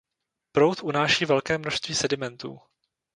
[0.51, 2.59] Proud unáší velké množství sedimentů.